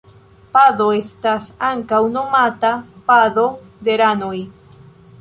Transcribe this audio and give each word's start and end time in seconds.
Pado 0.55 0.87
esta 1.01 1.33
ankaŭ 1.69 2.01
nomata 2.17 2.75
pado 3.13 3.49
de 3.89 4.03
ranoj. 4.07 4.37